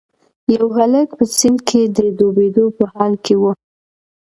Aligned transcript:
یو 0.55 0.67
هلک 0.77 1.09
په 1.17 1.25
سیند 1.37 1.59
کې 1.67 1.81
د 1.97 1.99
ډوبیدو 2.17 2.65
په 2.77 2.83
حال 2.93 3.13
کې 3.25 3.35
و. 3.41 3.43